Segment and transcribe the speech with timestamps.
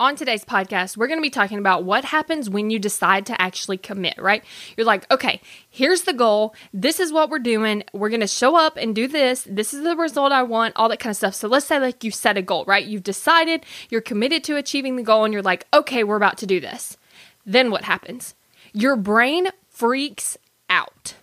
[0.00, 3.38] On today's podcast, we're going to be talking about what happens when you decide to
[3.38, 4.42] actually commit, right?
[4.74, 6.54] You're like, okay, here's the goal.
[6.72, 7.84] This is what we're doing.
[7.92, 9.46] We're going to show up and do this.
[9.46, 11.34] This is the result I want, all that kind of stuff.
[11.34, 12.86] So let's say, like, you set a goal, right?
[12.86, 16.46] You've decided, you're committed to achieving the goal, and you're like, okay, we're about to
[16.46, 16.96] do this.
[17.44, 18.34] Then what happens?
[18.72, 20.38] Your brain freaks
[20.70, 21.16] out,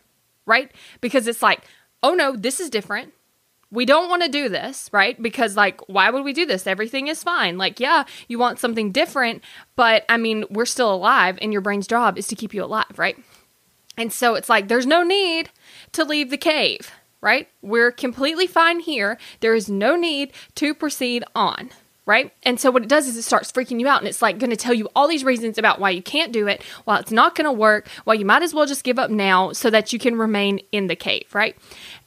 [0.45, 0.71] right?
[1.01, 1.63] Because it's like,
[2.03, 3.11] oh no, this is different
[3.71, 5.21] we don't want to do this, right?
[5.21, 6.67] Because, like, why would we do this?
[6.67, 7.57] Everything is fine.
[7.57, 9.43] Like, yeah, you want something different,
[9.75, 12.97] but I mean, we're still alive, and your brain's job is to keep you alive,
[12.97, 13.17] right?
[13.97, 15.49] And so it's like, there's no need
[15.93, 17.49] to leave the cave, right?
[17.61, 19.17] We're completely fine here.
[19.39, 21.71] There is no need to proceed on,
[22.05, 22.31] right?
[22.43, 24.51] And so what it does is it starts freaking you out and it's like going
[24.51, 27.33] to tell you all these reasons about why you can't do it, why it's not
[27.33, 29.97] going to work, why you might as well just give up now so that you
[29.97, 31.57] can remain in the cave, right?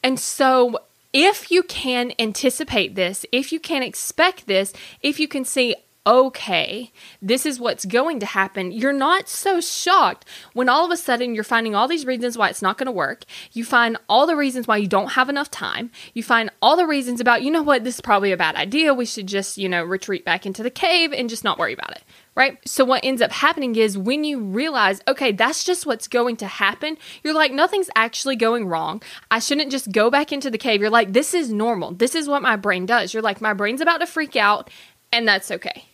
[0.05, 0.79] And so
[1.13, 4.73] if you can anticipate this, if you can expect this,
[5.03, 5.75] if you can see,
[6.07, 10.97] okay, this is what's going to happen, you're not so shocked when all of a
[10.97, 13.25] sudden you're finding all these reasons why it's not going to work.
[13.53, 15.91] You find all the reasons why you don't have enough time.
[16.15, 18.95] You find all the reasons about, you know what, this is probably a bad idea.
[18.95, 21.93] We should just, you know, retreat back into the cave and just not worry about
[21.93, 22.03] it
[22.37, 22.57] right?
[22.67, 26.47] So, what ends up happening is when you realize, okay, that's just what's going to
[26.47, 29.03] happen, you're like, nothing's actually going wrong.
[29.31, 30.81] I shouldn't just go back into the cave.
[30.81, 31.93] You're like, this is normal.
[31.93, 33.13] This is what my brain does.
[33.13, 34.71] You're like, my brain's about to freak out,
[35.13, 35.90] and that's okay.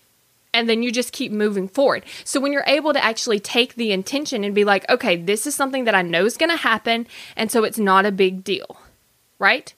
[0.56, 2.02] And then you just keep moving forward.
[2.24, 5.54] So, when you're able to actually take the intention and be like, okay, this is
[5.54, 8.80] something that I know is going to happen, and so it's not a big deal,
[9.38, 9.74] right?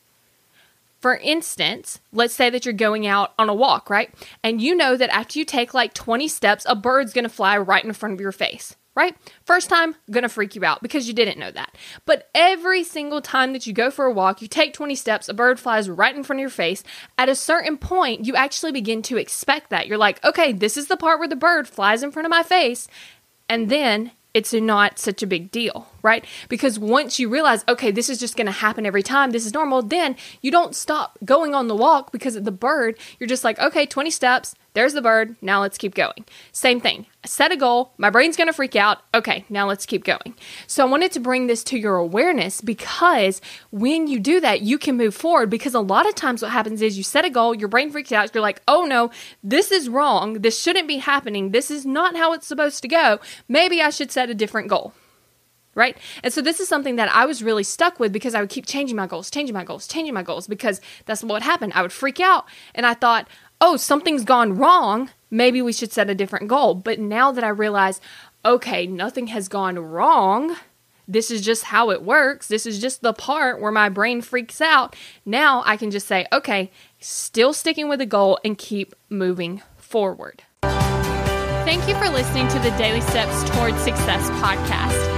[1.00, 4.14] For instance, let's say that you're going out on a walk, right?
[4.44, 7.84] And you know that after you take like 20 steps, a bird's gonna fly right
[7.84, 9.16] in front of your face, right?
[9.44, 11.76] First time, gonna freak you out because you didn't know that.
[12.04, 15.34] But every single time that you go for a walk, you take 20 steps, a
[15.34, 16.82] bird flies right in front of your face.
[17.16, 19.86] At a certain point, you actually begin to expect that.
[19.86, 22.42] You're like, okay, this is the part where the bird flies in front of my
[22.42, 22.88] face.
[23.48, 26.24] And then it's not such a big deal, right?
[26.48, 29.52] Because once you realize, okay, this is just going to happen every time, this is
[29.52, 32.98] normal, then you don't stop going on the walk because of the bird.
[33.20, 35.34] You're just like, okay, 20 steps, there's the bird.
[35.42, 36.24] Now let's keep going.
[36.52, 37.06] Same thing.
[37.26, 37.92] Set a goal.
[37.98, 38.98] My brain's going to freak out.
[39.12, 40.36] Okay, now let's keep going.
[40.66, 43.40] So I wanted to bring this to your awareness because
[43.70, 45.50] when you do that, you can move forward.
[45.50, 48.12] Because a lot of times what happens is you set a goal, your brain freaks
[48.12, 48.32] out.
[48.32, 49.10] You're like, oh no,
[49.42, 50.34] this is wrong.
[50.34, 51.50] This shouldn't be happening.
[51.50, 53.18] This is not how it's supposed to go.
[53.48, 54.94] Maybe I should set a different goal
[55.74, 55.96] right?
[56.22, 58.66] And so this is something that I was really stuck with because I would keep
[58.66, 61.72] changing my goals, changing my goals, changing my goals because that's what happened.
[61.74, 63.28] I would freak out and I thought,
[63.60, 65.10] oh, something's gone wrong.
[65.30, 66.74] Maybe we should set a different goal.
[66.74, 68.00] But now that I realize,
[68.44, 70.56] okay, nothing has gone wrong.
[71.06, 72.48] This is just how it works.
[72.48, 74.94] This is just the part where my brain freaks out.
[75.24, 76.70] Now I can just say, okay,
[77.00, 80.42] still sticking with the goal and keep moving forward.
[80.62, 85.17] Thank you for listening to the Daily Steps Towards Success podcast.